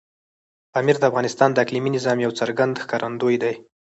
[0.73, 3.53] پامیر د افغانستان د اقلیمي نظام یو څرګند ښکارندوی دی.